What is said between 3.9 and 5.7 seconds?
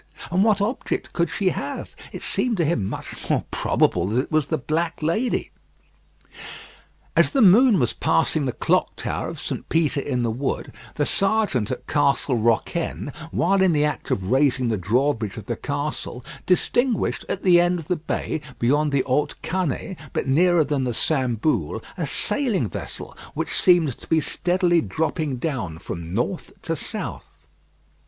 that it was the Black Lady.